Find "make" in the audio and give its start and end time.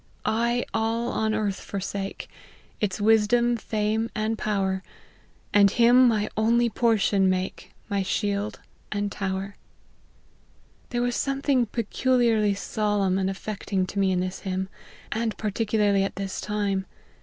7.29-7.71